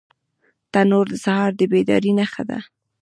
تنور 0.71 1.05
د 1.11 1.15
سهار 1.25 1.51
د 1.59 1.61
بیدارۍ 1.71 2.11
نښه 2.19 2.43
ده 2.49 2.59